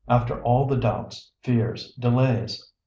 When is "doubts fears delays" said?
0.77-2.71